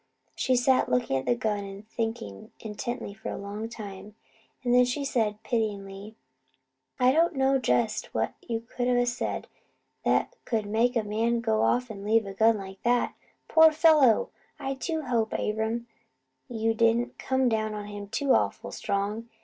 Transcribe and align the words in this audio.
She 0.35 0.55
sat 0.55 0.89
looking 0.89 1.15
at 1.17 1.27
the 1.27 1.35
gun 1.35 1.63
and 1.63 1.87
thinking 1.87 2.51
intently 2.59 3.13
for 3.13 3.29
a 3.29 3.37
long 3.37 3.69
time; 3.69 4.15
and 4.63 4.73
then 4.73 4.83
she 4.83 5.05
said 5.05 5.43
pityingly: 5.43 6.15
"I 6.99 7.11
don't 7.11 7.35
know 7.35 7.59
jest 7.59 8.11
what 8.11 8.33
you 8.41 8.61
could 8.61 8.87
a 8.87 9.05
said 9.05 9.47
'at 10.03 10.35
'ud 10.51 10.65
make 10.65 10.95
a 10.95 11.03
man 11.03 11.39
go 11.39 11.61
off 11.61 11.91
an' 11.91 12.03
leave 12.03 12.25
a 12.25 12.33
gun 12.33 12.57
like 12.57 12.81
that. 12.81 13.13
Poor 13.47 13.71
fellow! 13.71 14.31
I 14.57 14.73
do 14.73 15.03
hope, 15.03 15.33
Abram, 15.33 15.85
you 16.49 16.73
didn't 16.73 17.19
come 17.19 17.47
down 17.47 17.75
on 17.75 17.85
him 17.85 18.07
too 18.07 18.33
awful 18.33 18.71
strong. 18.71 19.29